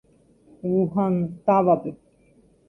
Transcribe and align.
Wuhan 0.69 1.15
távape. 1.45 1.91